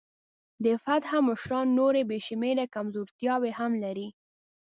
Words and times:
د 0.63 0.65
فتح 0.83 1.11
مشران 1.27 1.67
نورې 1.79 2.01
بې 2.09 2.19
شمېره 2.27 2.65
کمزورتیاوې 2.75 3.51
هم 3.59 3.71
لري. 3.83 4.07